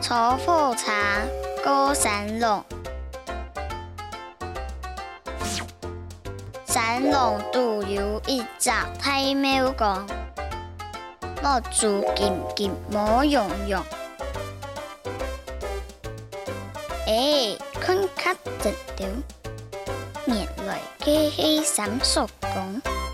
[0.00, 0.92] 坐富茶，
[1.64, 2.62] 高神龙，
[6.68, 8.70] 神龙渡有一十
[9.02, 10.06] 梯苗港，
[11.42, 13.82] 莫做金贱，莫用用，
[17.08, 19.08] 哎，昆卡直掉。
[20.26, 22.96] 年來機器審熟咁。